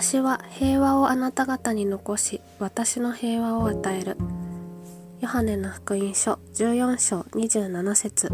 [0.00, 4.16] 私は平和をあなた方に残し私の平和を与える。
[5.18, 8.30] ヨハネの福音書14章27節。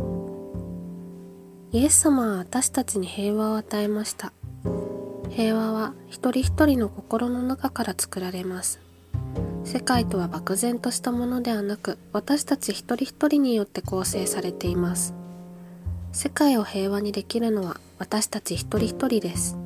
[1.73, 4.35] イエス様は私たちに平和を与えました。
[5.31, 8.79] 平和は一人一人の心の中から作られます。
[9.65, 15.15] 世界とは漠然としたものではなく私たち一人一人によって構成されています。
[16.13, 19.64] 世界を平和にできるのは私たち一人一人です。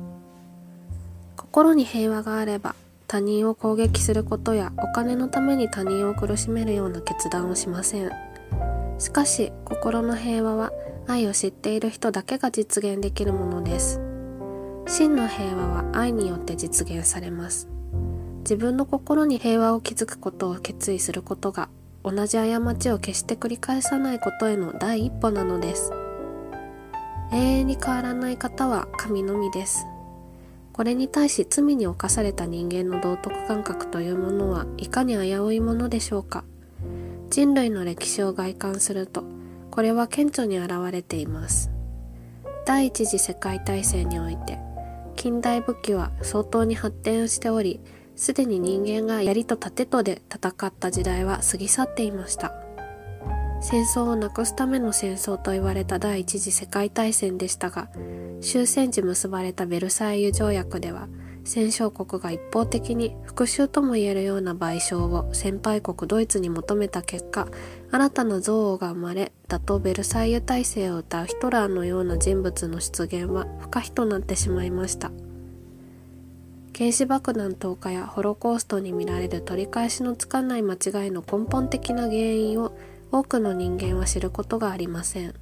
[1.49, 2.75] 心に平和があれば
[3.07, 8.11] 他人を攻撃することやお金のために他人を苦しめるような決断をしません。
[8.99, 10.71] しかし心の平和は
[11.07, 13.99] 愛を知っている人だけが実現できるものです。
[14.85, 17.67] 真の平和は愛によって実現されます。
[18.41, 21.69] 自分の心に平和を築くことを決意することが
[22.03, 25.91] 同じ過ちを決して繰り返さないことへの第一歩なのです。
[27.31, 29.87] 永遠に変わらない方は神のみです。
[30.79, 36.45] これに対し罪に侵された人間の道徳感覚というものはいかに危ういものでしょうか？
[37.29, 39.25] 人類の歴史を外観すると
[39.71, 41.69] これは顕著に現れています。
[42.65, 44.57] 第一次世界大戦において
[45.17, 47.81] 近代武器は相当に発展しており
[48.15, 52.53] すでに人間が槍と盾とで戦った時代は過ぎ去っていました。
[53.61, 57.89] 戦争をなくすための戦争と言われた第一次世界大戦でしたが
[58.41, 61.07] 終戦時結ばれたベルサイユ条約では
[61.43, 67.47] 戦勝国が一方的に復讐ともいえるような賠償を先輩国ドイツに求めた結果
[67.91, 75.11] 新たな憎悪が生まれ打倒ベルサイユ体制を歌うヒトラーのような人物の出現は不可避となってしまいました。
[76.79, 82.71] 原子爆弾投下やホロコーストに見られる取り返しのつかない間違いの根本的な原因を
[83.11, 85.33] 多くの人間は知ることがありません。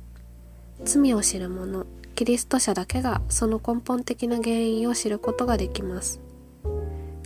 [0.84, 6.20] 罪を知る者キリスト者だけがその根本的な原因を知ることができます。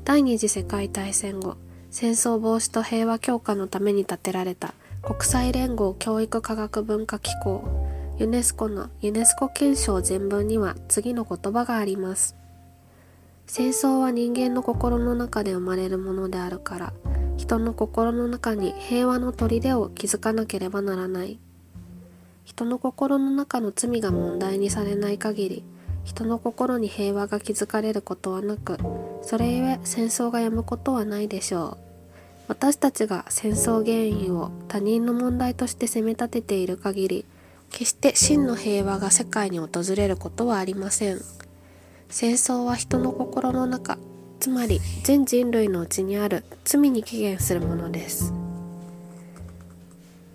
[0.03, 1.57] 第二次世界大戦後
[1.91, 7.63] 戦争防止と平和強化のために建てられた国際連合教育科学文化機構
[8.18, 12.35] ユネスコのユネスコ憲章全文には次の言葉があります。
[13.47, 16.94] 戦争は人間の心の中で生まれるものであるから
[17.51, 21.38] 人の心の中に平和の砦を築かなければならない。
[22.45, 25.63] 人の心の中の罪が問題にされない限り
[26.06, 28.78] 人の心に平和が築かれることはなく
[29.22, 31.78] それゆえ戦争がやむことはないでしょう。
[32.47, 37.25] 私たちが戦争原因を他人の問題として責め立てている限り
[37.69, 41.19] 決して真の平和が世界に訪れることはありません。
[42.07, 43.97] 戦争は人の心の中
[44.41, 48.34] つまり全人類のうちにある罪に起源するものです。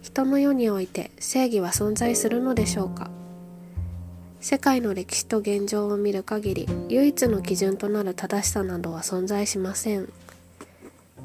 [0.00, 3.10] 人の世において正義は存在するのでしょうか？
[4.40, 10.08] 世界の歴史と現状を見る限り唯一の基準となる正しさなどは存在しません。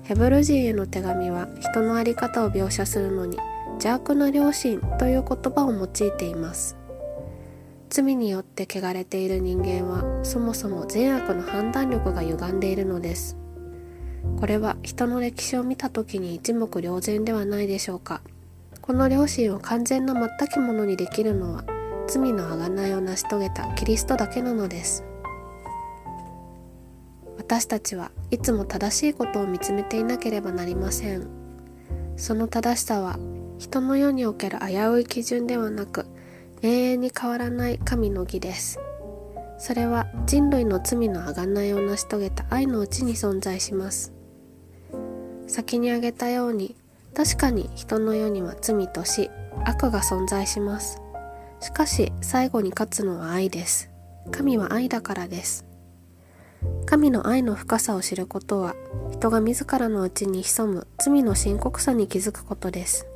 [0.01, 3.37] ヘブル人への手紙は人の在り方を描写するのに
[3.73, 6.75] 邪悪な良心という言葉を用いています。
[7.91, 13.35] 罪によって汚れている人間はそもそも善悪の判断力が歪んでいるのです。
[14.39, 18.21] これは人の歴史を見た時に一目瞭然ではないでしょうか。
[18.79, 21.65] この良心を完全な全きものにできるのは
[22.07, 25.03] 罪の贖いを成し遂げたキリストだけなのです。
[27.37, 31.27] 私たちはいつも正しいことを見つめていなければなりません。
[32.15, 33.19] その正しさは
[33.57, 36.05] 人の世における危うい基準ではなく
[36.63, 38.79] 永遠に変わらない神の義です。
[39.57, 44.13] それは人類の罪の贖いを成し遂げた愛のうちに存在します。
[45.47, 46.75] 先に挙げたように
[47.15, 49.29] 確かに人の世には罪と死
[49.65, 51.01] 悪が存在します。
[51.59, 53.89] しかし最後に勝つのは愛です。
[54.31, 55.65] 神は愛だからです。
[56.85, 58.75] 神の愛の深さを知ることは
[59.11, 63.07] 人が自らのうちに潜む罪の深刻さに気づくことです。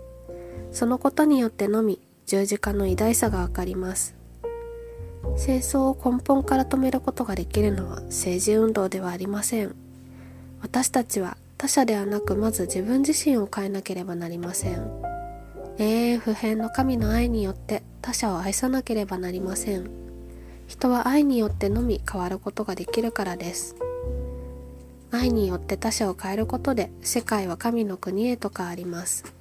[0.71, 4.15] そのことによってのみ十字架の偉大さがわかります。
[5.37, 9.75] 戦争を根本から止めることができるのは政治運動ではありません。
[10.61, 14.89] 私たちは他者ではなくまず自分自身を変えなければなりません。
[15.77, 19.89] 永遠不変の神の愛によって他者を愛さなければなりません。
[20.67, 23.75] 人は愛によってのみ変わることができるからです。
[25.11, 29.34] 愛によって他者を変えることで世界は神の国へと変わります。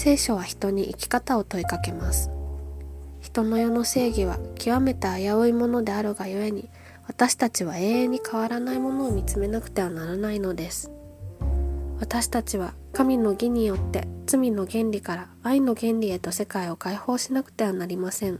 [0.00, 2.30] 聖書は人に生き方を問いかけます。
[3.20, 6.70] 人の世の正義は極めて危ういものであるがゆえに
[7.08, 10.92] 私たちは永遠に変わらないものを見つめなくてはならないのです。
[11.98, 18.38] 私たちは神の義によって罪の原理から愛の原理へと世界を解放しなくてはなりません。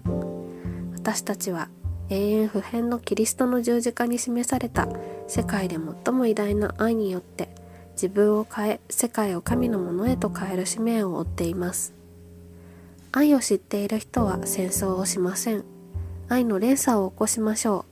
[0.94, 1.70] 私たちは
[2.08, 4.86] 永遠不変のキリストの十字架に示された
[5.26, 7.57] 世界で最も偉大な愛によって
[8.00, 11.92] 自分を変え世界を神のものへと変える使命を負っています。
[13.10, 15.64] 愛を知っている人は戦争をしません。
[16.28, 17.86] 愛の連鎖を起こしましょ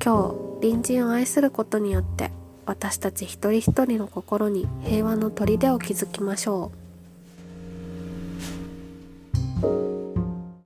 [0.00, 0.04] う。
[0.04, 2.30] 今日隣人を愛することによって
[2.66, 6.85] 私たち一人一人の心に平和の砦を築きましょう。